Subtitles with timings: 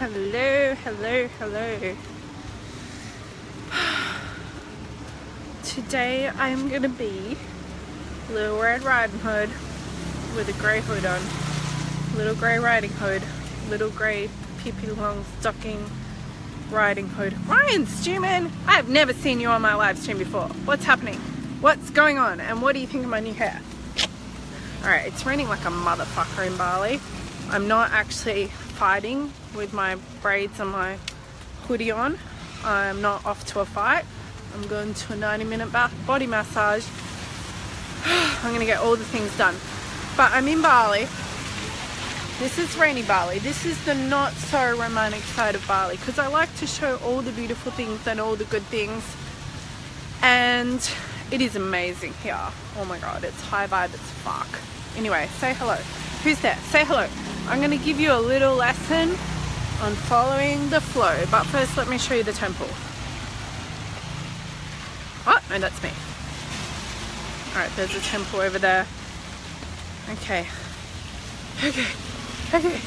[0.00, 1.94] hello, hello, hello.
[5.62, 7.36] Today I'm gonna be
[8.30, 9.50] Little Red Riding Hood
[10.34, 11.20] with a grey hood on.
[12.16, 13.22] Little grey riding hood.
[13.68, 15.86] Little grey Pippi Longstocking
[16.70, 17.36] riding hood.
[17.46, 18.50] Ryan Stewman!
[18.66, 20.48] I've never seen you on my live stream before.
[20.64, 21.16] What's happening?
[21.60, 22.40] What's going on?
[22.40, 23.60] And what do you think of my new hair?
[24.82, 27.00] Alright, it's raining like a motherfucker in Bali.
[27.50, 30.96] I'm not actually fighting with my braids and my
[31.64, 32.18] hoodie on.
[32.64, 34.06] I'm not off to a fight.
[34.54, 35.70] I'm going to a 90 minute
[36.06, 36.86] body massage.
[38.06, 39.54] I'm gonna get all the things done.
[40.16, 41.00] But I'm in Bali.
[42.38, 43.38] This is rainy Bali.
[43.40, 47.20] This is the not so romantic side of Bali because I like to show all
[47.20, 49.04] the beautiful things and all the good things.
[50.22, 50.80] And
[51.30, 52.40] it is amazing here.
[52.78, 54.48] Oh my god, it's high vibe it's fuck.
[54.96, 55.76] Anyway, say hello.
[56.24, 56.56] Who's there?
[56.70, 57.29] Say hello.
[57.48, 59.10] I'm going to give you a little lesson
[59.82, 61.24] on following the flow.
[61.30, 62.68] But first, let me show you the temple.
[65.26, 65.90] Oh, no, that's me.
[67.52, 68.86] Alright, there's a temple over there.
[70.12, 70.46] Okay.
[71.64, 71.86] Okay.
[72.54, 72.80] Okay.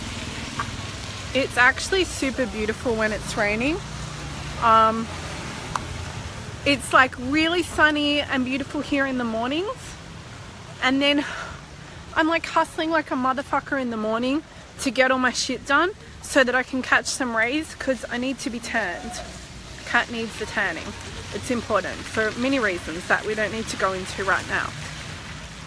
[1.34, 3.78] It's actually super beautiful when it's raining.
[4.62, 5.08] Um,
[6.66, 9.96] it's like really sunny and beautiful here in the mornings.
[10.82, 11.26] And then
[12.16, 14.44] I'm like hustling like a motherfucker in the morning
[14.82, 18.18] to get all my shit done so that I can catch some rays because I
[18.18, 19.12] need to be tanned.
[19.86, 20.86] Cat needs the tanning.
[21.34, 24.70] It's important for many reasons that we don't need to go into right now.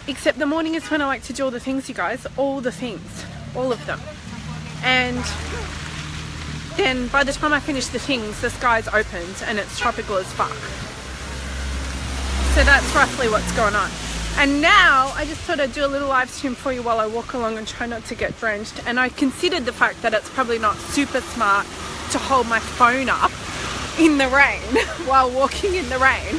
[0.08, 2.26] Except the morning is when I like to do all the things, you guys.
[2.36, 3.24] All the things.
[3.56, 4.00] All of them.
[4.84, 5.24] And
[6.76, 10.32] then by the time I finish the things, the sky's opened and it's tropical as
[10.32, 10.52] fuck.
[12.54, 13.90] So that's roughly what's going on.
[14.38, 17.06] And now I just thought I'd do a little live stream for you while I
[17.06, 18.86] walk along and try not to get drenched.
[18.86, 21.66] And I considered the fact that it's probably not super smart
[22.10, 23.30] to hold my phone up
[23.98, 26.38] in the rain while walking in the rain.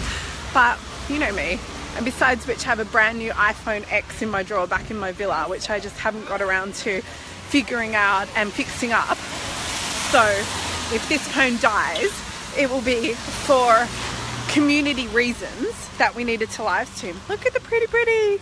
[0.53, 0.77] But
[1.09, 1.59] you know me.
[1.95, 4.97] And besides which I have a brand new iPhone X in my drawer back in
[4.99, 7.01] my villa, which I just haven't got around to
[7.49, 9.17] figuring out and fixing up.
[10.11, 10.23] So
[10.93, 12.11] if this phone dies,
[12.55, 13.87] it will be for
[14.47, 17.15] community reasons that we needed to live stream.
[17.29, 18.41] Look at the pretty pretty.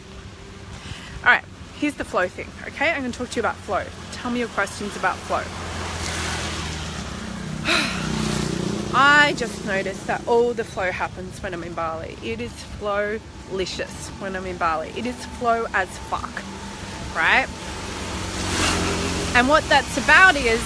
[1.21, 1.43] All right,
[1.77, 2.91] here's the flow thing, okay?
[2.91, 3.83] I'm gonna talk to you about flow.
[4.11, 5.43] Tell me your questions about flow.
[8.97, 12.17] I just noticed that all the flow happens when I'm in Bali.
[12.23, 14.91] It is flow-licious when I'm in Bali.
[14.95, 16.31] It is flow as fuck,
[17.15, 17.47] right?
[19.35, 20.61] And what that's about is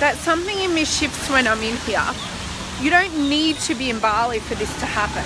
[0.00, 2.33] that something in me shifts when I'm in here
[2.80, 5.24] you don't need to be in Bali for this to happen.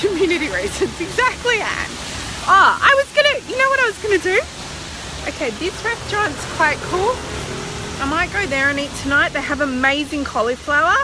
[0.00, 1.92] Community reasons, exactly, Anne.
[2.46, 4.40] Ah, oh, I was gonna, you know what I was gonna do?
[5.28, 7.14] Okay, this restaurant's quite cool.
[8.00, 9.34] I might go there and eat tonight.
[9.34, 10.96] They have amazing cauliflower,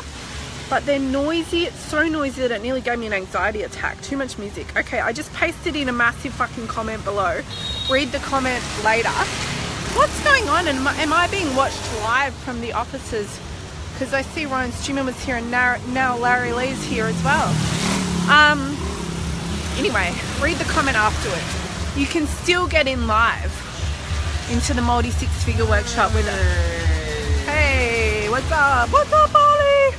[0.71, 1.65] but they're noisy.
[1.65, 4.01] It's so noisy that it nearly gave me an anxiety attack.
[4.01, 4.75] Too much music.
[4.79, 7.43] Okay, I just pasted in a massive fucking comment below.
[7.91, 9.11] Read the comment later.
[9.93, 10.67] What's going on?
[10.67, 13.39] I, am I being watched live from the offices?
[13.97, 17.49] Because I see Ryan Stewman was here and now Larry Lee's here as well.
[18.31, 18.77] Um,
[19.79, 21.99] anyway, read the comment afterwards.
[21.99, 23.51] You can still get in live
[24.53, 27.47] into the multi six figure workshop with us.
[27.47, 28.93] Hey, what's up?
[28.93, 29.97] What's up, Ollie?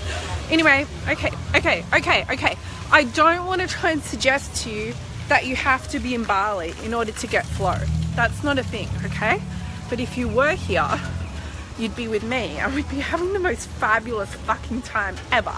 [0.51, 2.55] Anyway, okay, okay, okay, okay.
[2.91, 4.93] I don't want to try and suggest to you
[5.27, 7.79] that you have to be in Bali in order to get flow.
[8.15, 9.41] That's not a thing, okay?
[9.89, 10.87] But if you were here,
[11.79, 15.55] you'd be with me and we'd be having the most fabulous fucking time ever.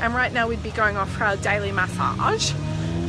[0.00, 2.52] And right now we'd be going off for our daily massage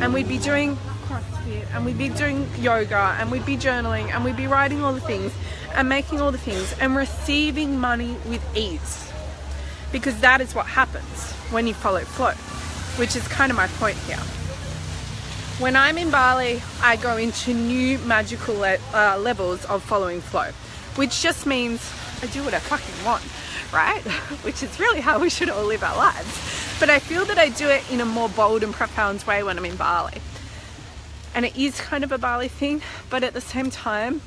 [0.02, 4.24] and we'd be doing CrossFit and we'd be doing yoga and we'd be journaling and
[4.24, 5.32] we'd be writing all the things
[5.74, 9.12] and making all the things and receiving money with ease.
[9.92, 12.32] Because that is what happens when you follow flow,
[13.00, 14.20] which is kind of my point here.
[15.60, 20.52] When I'm in Bali, I go into new magical le uh, levels of following flow,
[20.96, 21.82] which just means
[22.22, 23.24] I do what I fucking want,
[23.74, 24.02] right?
[24.44, 26.78] Which is really how we should all live our lives.
[26.80, 29.58] But I feel that I do it in a more bold and profound way when
[29.58, 30.22] I'm in Bali.
[31.34, 34.22] And it is kind of a Bali thing, but at the same time,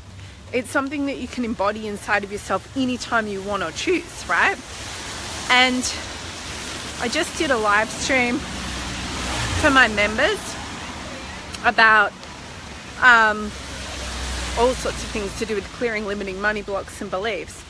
[0.52, 4.56] it's something that you can embody inside of yourself anytime you want or choose, right?
[5.50, 5.92] And
[7.00, 8.38] I just did a live stream
[9.60, 10.38] for my members
[11.64, 12.12] about
[13.02, 13.50] um,
[14.58, 17.64] all sorts of things to do with clearing limiting money blocks and beliefs.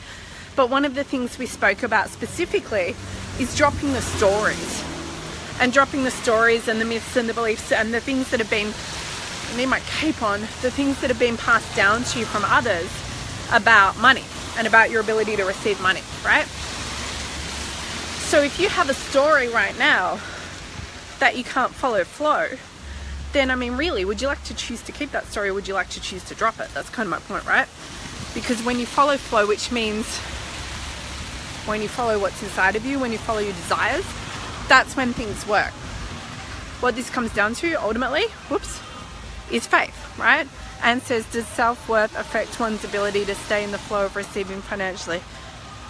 [0.55, 2.95] But one of the things we spoke about specifically
[3.39, 4.83] is dropping the stories
[5.59, 8.49] and dropping the stories and the myths and the beliefs and the things that have
[8.49, 8.73] been,
[9.53, 12.43] I need my cape on, the things that have been passed down to you from
[12.45, 12.89] others
[13.51, 14.23] about money
[14.57, 16.45] and about your ability to receive money, right?
[18.29, 20.19] So if you have a story right now
[21.19, 22.47] that you can't follow flow,
[23.33, 25.67] then I mean, really, would you like to choose to keep that story or would
[25.67, 26.69] you like to choose to drop it?
[26.73, 27.67] That's kind of my point, right?
[28.33, 30.19] Because when you follow flow, which means
[31.69, 34.05] when you follow what's inside of you, when you follow your desires,
[34.67, 35.71] that's when things work.
[36.81, 38.81] What this comes down to ultimately, whoops,
[39.51, 40.47] is faith, right?
[40.83, 44.61] And says, does self worth affect one's ability to stay in the flow of receiving
[44.61, 45.21] financially?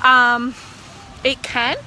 [0.04, 0.54] Um,
[1.24, 1.78] it can,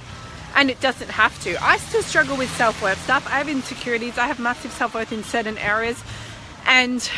[0.54, 1.62] and it doesn't have to.
[1.62, 3.26] I still struggle with self worth stuff.
[3.26, 6.02] I have insecurities, I have massive self worth in certain areas,
[6.66, 7.08] and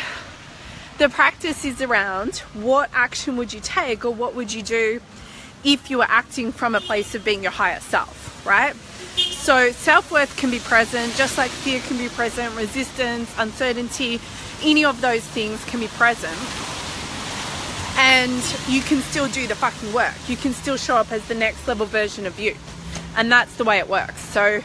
[0.97, 5.01] the practice is around what action would you take or what would you do
[5.63, 8.75] if you are acting from a place of being your higher self, right?
[9.17, 14.19] So self worth can be present, just like fear can be present, resistance, uncertainty,
[14.63, 16.37] any of those things can be present.
[17.97, 20.13] And you can still do the fucking work.
[20.27, 22.55] You can still show up as the next level version of you.
[23.15, 24.19] And that's the way it works.
[24.19, 24.61] So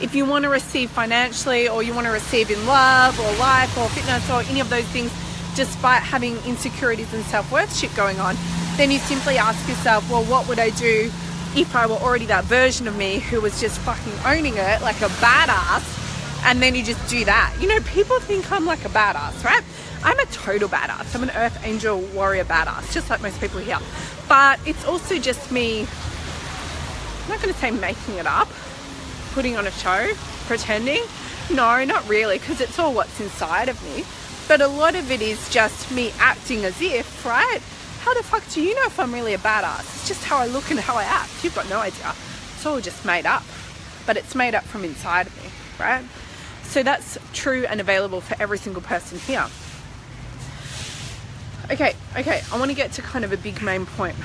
[0.00, 3.76] if you want to receive financially, or you want to receive in love, or life,
[3.78, 5.12] or fitness, or any of those things,
[5.54, 8.36] despite having insecurities and self worth shit going on,
[8.80, 11.12] then you simply ask yourself, well, what would I do
[11.54, 14.96] if I were already that version of me who was just fucking owning it like
[15.02, 15.98] a badass?
[16.46, 17.54] And then you just do that.
[17.60, 19.62] You know, people think I'm like a badass, right?
[20.02, 21.14] I'm a total badass.
[21.14, 23.78] I'm an earth angel warrior badass, just like most people here.
[24.30, 28.48] But it's also just me, I'm not going to say making it up,
[29.32, 30.10] putting on a show,
[30.46, 31.02] pretending.
[31.52, 34.04] No, not really, because it's all what's inside of me.
[34.48, 37.60] But a lot of it is just me acting as if, right?
[38.00, 39.80] How the fuck do you know if I'm really a badass?
[39.80, 41.44] It's just how I look and how I act.
[41.44, 42.14] You've got no idea.
[42.54, 43.42] It's all just made up.
[44.06, 46.02] But it's made up from inside of me, right?
[46.64, 49.46] So that's true and available for every single person here.
[51.70, 54.16] Okay, okay, I want to get to kind of a big main point.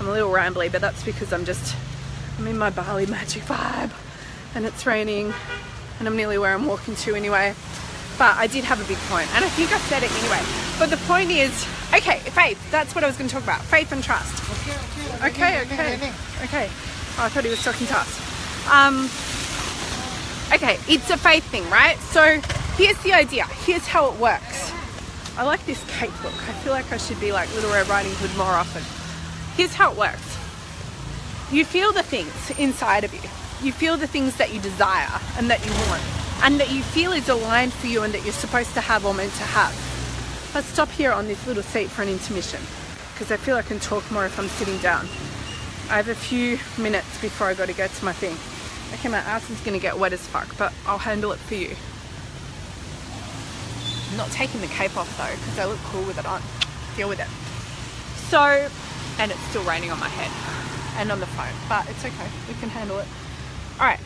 [0.00, 1.76] I'm a little rambly, but that's because I'm just,
[2.38, 3.92] I'm in my Bali magic vibe
[4.54, 5.32] and it's raining
[5.98, 7.54] and I'm nearly where I'm walking to anyway.
[8.18, 10.40] But I did have a big point and I think I said it anyway.
[10.78, 13.62] But the point is, okay, faith, that's what I was going to talk about.
[13.62, 14.42] Faith and trust.
[15.24, 15.94] Okay, okay,
[16.42, 16.68] okay.
[17.16, 18.68] Oh, I thought he was talking to us.
[18.68, 19.04] Um,
[20.52, 21.98] okay, it's a faith thing, right?
[21.98, 22.40] So
[22.76, 23.44] here's the idea.
[23.64, 24.72] Here's how it works.
[25.36, 26.34] I like this cape look.
[26.48, 28.82] I feel like I should be like Little Red Riding Hood more often.
[29.56, 30.38] Here's how it works.
[31.52, 33.28] You feel the things inside of you.
[33.64, 36.02] You feel the things that you desire and that you want
[36.42, 39.14] and that you feel is aligned for you and that you're supposed to have or
[39.14, 39.93] meant to have.
[40.54, 42.60] Let's stop here on this little seat for an intermission
[43.12, 45.06] because I feel I can talk more if I'm sitting down.
[45.90, 48.36] I have a few minutes before I got to get to my thing.
[48.94, 51.56] Okay, my ass is going to get wet as fuck, but I'll handle it for
[51.56, 51.74] you.
[54.12, 56.40] I'm not taking the cape off though because I look cool with it on.
[56.96, 57.26] Deal with it.
[58.30, 58.70] So,
[59.18, 60.30] and it's still raining on my head
[61.00, 62.28] and on the phone, but it's okay.
[62.46, 63.08] We can handle it.
[63.80, 63.98] All right.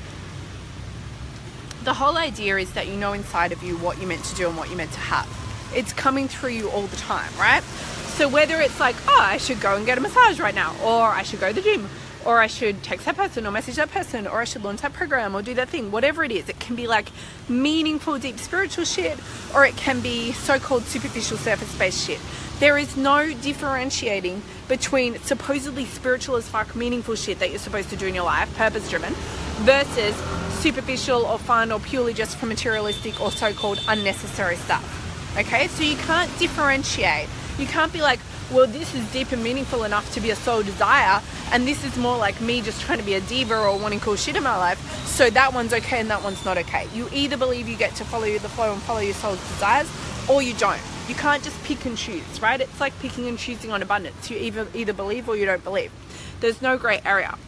[1.84, 4.48] The whole idea is that you know inside of you what you're meant to do
[4.48, 5.37] and what you're meant to have.
[5.74, 7.62] It's coming through you all the time, right?
[7.62, 11.08] So whether it's like, oh, I should go and get a massage right now, or
[11.08, 11.88] I should go to the gym,
[12.24, 14.92] or I should text that person or message that person, or I should launch that
[14.92, 16.48] program or do that thing, whatever it is.
[16.48, 17.08] It can be like
[17.48, 19.18] meaningful, deep spiritual shit,
[19.54, 22.18] or it can be so called superficial, surface based shit.
[22.58, 27.96] There is no differentiating between supposedly spiritual as fuck, meaningful shit that you're supposed to
[27.96, 29.14] do in your life, purpose driven,
[29.60, 30.16] versus
[30.58, 35.07] superficial or fun or purely just for materialistic or so called unnecessary stuff.
[35.38, 37.28] Okay, so you can't differentiate.
[37.60, 38.18] You can't be like,
[38.52, 41.96] well, this is deep and meaningful enough to be a soul desire, and this is
[41.96, 44.56] more like me just trying to be a diva or wanting cool shit in my
[44.56, 44.80] life.
[45.06, 46.88] So that one's okay and that one's not okay.
[46.92, 49.88] You either believe you get to follow the flow and follow your soul's desires,
[50.28, 50.80] or you don't.
[51.08, 52.60] You can't just pick and choose, right?
[52.60, 54.28] It's like picking and choosing on abundance.
[54.28, 55.92] You either either believe or you don't believe.
[56.40, 57.38] There's no grey area.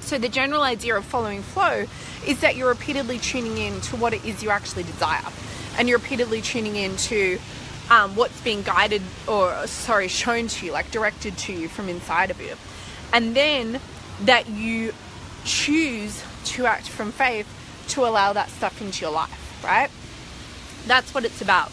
[0.00, 1.86] So the general idea of following flow
[2.24, 5.24] is that you're repeatedly tuning in to what it is you actually desire,
[5.78, 7.38] and you're repeatedly tuning in to
[7.90, 12.30] um, what's being guided or sorry shown to you, like directed to you from inside
[12.30, 12.54] of you,
[13.12, 13.80] and then
[14.22, 14.92] that you
[15.44, 17.46] choose to act from faith
[17.88, 19.90] to allow that stuff into your life, right?
[20.86, 21.70] That's what it's about.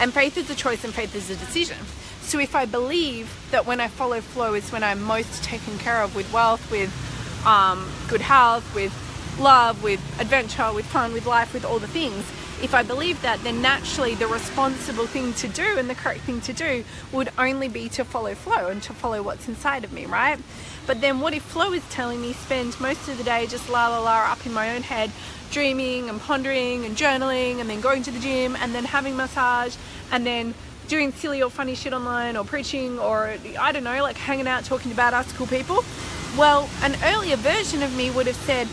[0.00, 1.78] And faith is a choice and faith is a decision.
[2.22, 6.02] So if I believe that when I follow flow is when I'm most taken care
[6.02, 6.90] of with wealth, with
[7.46, 8.92] um, good health, with
[9.38, 12.24] love, with adventure, with fun, with life, with all the things,
[12.62, 16.40] if I believe that, then naturally the responsible thing to do and the correct thing
[16.42, 20.06] to do would only be to follow flow and to follow what's inside of me,
[20.06, 20.38] right?
[20.86, 23.88] But then what if flow is telling me spend most of the day just la
[23.88, 25.10] la la up in my own head,
[25.50, 29.76] dreaming and pondering and journaling and then going to the gym and then having massage
[30.12, 30.54] and then
[30.88, 34.64] doing silly or funny shit online or preaching or I don't know, like hanging out
[34.64, 35.84] talking to badass cool people.
[36.36, 38.68] Well, an earlier version of me would have said,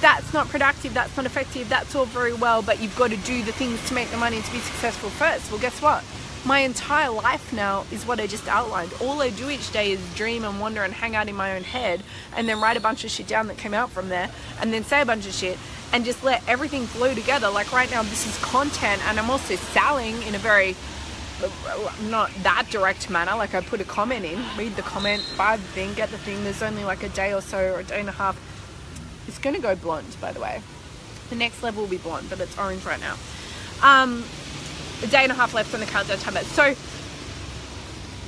[0.00, 3.42] that's not productive, that's not effective, that's all very well, but you've got to do
[3.42, 5.50] the things to make the money to be successful first.
[5.50, 6.04] Well, guess what?
[6.44, 8.92] My entire life now is what I just outlined.
[9.00, 11.64] All I do each day is dream and wonder and hang out in my own
[11.64, 12.02] head
[12.36, 14.84] and then write a bunch of shit down that came out from there and then
[14.84, 15.58] say a bunch of shit
[15.92, 17.50] and just let everything flow together.
[17.50, 20.76] Like right now, this is content and I'm also selling in a very
[22.08, 23.34] not that direct manner.
[23.36, 26.42] Like I put a comment in, read the comment, buy the thing, get the thing.
[26.44, 28.36] There's only like a day or so or a day and a half.
[29.28, 30.62] It's going to go blonde, by the way.
[31.30, 33.16] The next level will be blonde, but it's orange right now.
[33.82, 34.24] Um,
[35.02, 36.40] a day and a half left on the countdown timer.
[36.40, 36.74] So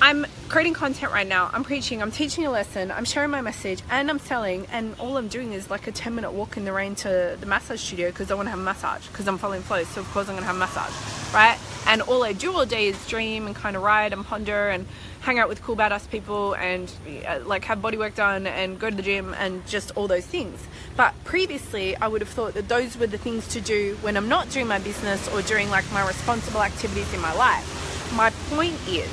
[0.03, 1.51] I'm creating content right now.
[1.53, 4.67] I'm preaching, I'm teaching a lesson, I'm sharing my message, and I'm selling.
[4.71, 7.47] And all I'm doing is like a 10 minute walk in the rain to the
[7.47, 9.83] massage studio because I want to have a massage because I'm following flow.
[9.85, 11.59] So, of course, I'm going to have a massage, right?
[11.91, 14.87] And all I do all day is dream and kind of ride and ponder and
[15.23, 16.89] hang out with cool badass people and
[17.27, 20.25] uh, like have body work done and go to the gym and just all those
[20.25, 20.65] things.
[20.97, 24.29] But previously, I would have thought that those were the things to do when I'm
[24.29, 28.13] not doing my business or doing like my responsible activities in my life.
[28.15, 29.11] My point is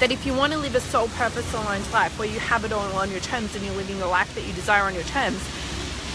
[0.00, 2.72] that if you want to live a soul purpose aligned life where you have it
[2.72, 5.46] all on your terms and you're living the life that you desire on your terms,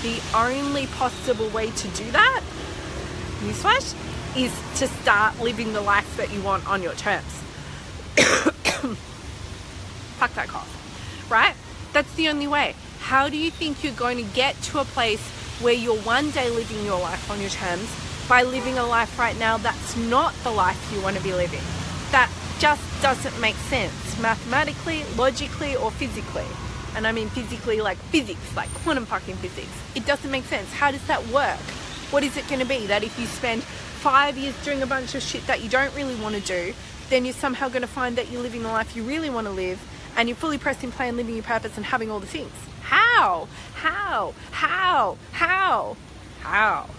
[0.01, 2.41] the only possible way to do that,
[3.41, 3.93] newsflash,
[4.39, 7.25] is to start living the life that you want on your terms.
[10.17, 11.53] Fuck that cough, right?
[11.91, 12.73] That's the only way.
[12.99, 15.21] How do you think you're going to get to a place
[15.59, 17.89] where you're one day living your life on your terms
[18.29, 21.61] by living a life right now that's not the life you want to be living?
[22.11, 26.47] That just doesn't make sense mathematically, logically, or physically.
[26.95, 29.71] And I mean physically, like physics, like quantum fucking physics.
[29.95, 30.71] It doesn't make sense.
[30.71, 31.59] How does that work?
[32.11, 35.13] What is it going to be that if you spend five years doing a bunch
[35.13, 36.73] of shit that you don't really want to do,
[37.09, 39.51] then you're somehow going to find that you're living the life you really want to
[39.51, 39.79] live
[40.15, 42.51] and you're fully pressing play and living your purpose and having all the things?
[42.81, 43.47] How?
[43.75, 44.33] How?
[44.51, 45.17] How?
[45.31, 45.97] How?
[46.41, 46.89] How?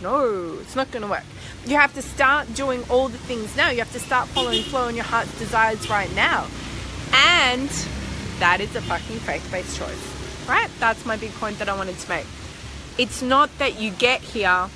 [0.00, 1.24] No, it's not going to work.
[1.66, 3.70] You have to start doing all the things now.
[3.70, 6.46] You have to start following flow in your heart's desires right now.
[7.12, 7.68] And
[8.38, 10.70] that is a fucking faith based choice, right?
[10.80, 12.26] That's my big point that I wanted to make.
[12.96, 14.68] It's not that you get here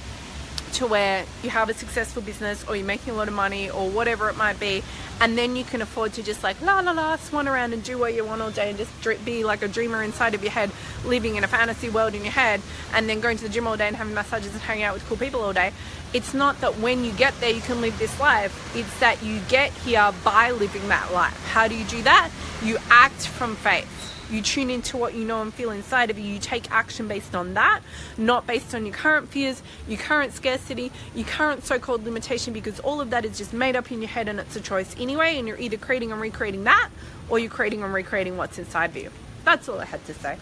[0.73, 3.89] to where you have a successful business or you're making a lot of money or
[3.89, 4.83] whatever it might be
[5.21, 7.99] and then you can afford to just like la la la swan around and do
[7.99, 10.71] what you want all day and just be like a dreamer inside of your head
[11.05, 12.61] living in a fantasy world in your head
[12.93, 15.05] and then going to the gym all day and having massages and hanging out with
[15.09, 15.73] cool people all day
[16.15, 19.41] it's not that when you get there you can live this life it's that you
[19.49, 22.31] get here by living that life how do you do that
[22.63, 23.99] you act from faith
[24.31, 26.27] you tune into what you know and feel inside of you.
[26.27, 27.81] You take action based on that,
[28.19, 32.79] not based on your current fears, your current scarcity, your current so called limitation, because
[32.81, 35.39] all of that is just made up in your head and it's a choice anyway.
[35.39, 36.91] And you're either creating and recreating that
[37.31, 39.11] or you're creating and recreating what's inside of you.
[39.45, 40.37] That's all I had to say.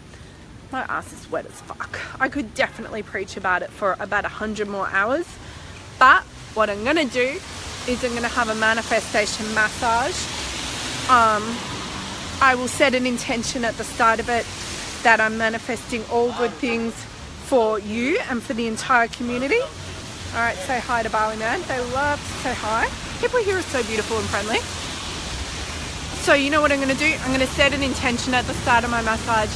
[0.69, 1.97] My ass is wet as fuck.
[2.19, 5.25] I could definitely preach about it for about a hundred more hours.
[5.99, 6.23] But
[6.53, 7.39] what I'm gonna do
[7.87, 10.17] is I'm gonna have a manifestation massage.
[11.09, 11.43] Um,
[12.41, 14.45] I will set an intention at the start of it
[15.03, 16.93] that I'm manifesting all good things
[17.45, 19.61] for you and for the entire community.
[20.35, 21.61] All right, say hi to Bali Man.
[21.67, 22.89] They love to say hi.
[23.19, 24.59] People here are so beautiful and friendly.
[26.23, 27.15] So you know what I'm to do?
[27.23, 29.49] I'm to set an intention at the start of my massage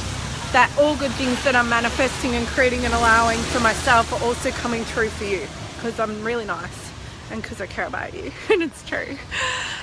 [0.52, 4.50] that all good things that I'm manifesting and creating and allowing for myself are also
[4.50, 5.46] coming through for you
[5.82, 6.92] because I'm really nice
[7.32, 9.16] and because I care about you and it's true.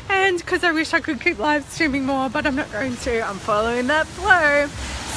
[0.07, 3.21] And because I wish I could keep live streaming more but I'm not going to.
[3.21, 4.67] I'm following that flow.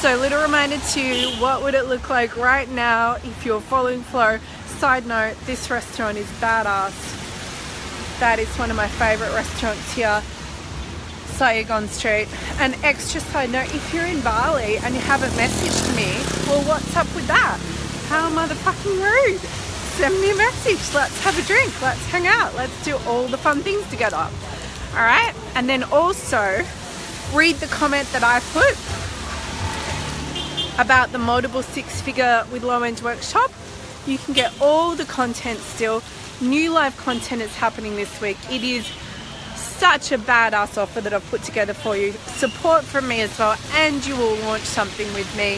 [0.01, 4.03] So little reminder to you what would it look like right now if you're following
[4.03, 4.41] flow?
[4.67, 7.21] Side note this restaurant is badass.
[8.19, 10.21] That is one of my favorite restaurants here
[11.37, 12.27] Saigon Street.
[12.59, 16.11] And extra side note if you're in Bali and you haven't messaged me
[16.49, 17.61] well what's up with that?
[18.09, 19.62] How motherfucking rude
[19.93, 20.95] send me a message.
[20.95, 21.81] Let's have a drink.
[21.83, 22.55] Let's hang out.
[22.55, 24.17] Let's do all the fun things together.
[24.17, 25.35] All right.
[25.55, 26.63] And then also
[27.35, 28.77] read the comment that I put
[30.79, 33.51] about the multiple six figure with low end workshop.
[34.07, 36.03] You can get all the content still.
[36.41, 38.39] New live content is happening this week.
[38.51, 38.87] It is
[39.55, 42.13] such a badass offer that I've put together for you.
[42.13, 45.57] Support from me as well, and you will launch something with me,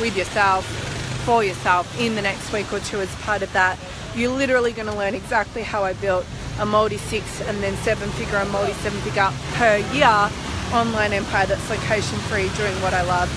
[0.00, 0.95] with yourself
[1.26, 3.76] for yourself in the next week or two as part of that.
[4.14, 6.24] You're literally going to learn exactly how I built
[6.60, 10.30] a multi six and then seven figure and multi seven figure per year
[10.72, 13.28] online empire that's location free doing what I love.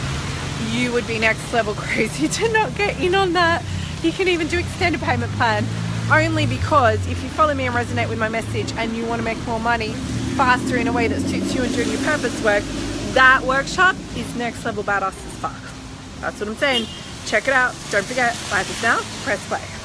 [0.71, 3.65] You would be next level crazy to not get in on that.
[4.03, 5.65] You can even do extended payment plan
[6.11, 9.25] only because if you follow me and resonate with my message and you want to
[9.25, 9.93] make more money
[10.37, 12.63] faster in a way that suits you and doing your purpose work,
[13.13, 15.59] that workshop is next level badass as fuck.
[16.21, 16.85] That's what I'm saying.
[17.25, 17.75] Check it out.
[17.91, 19.78] Don't forget, like us now, press play.